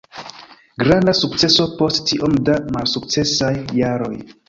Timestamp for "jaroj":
3.87-4.15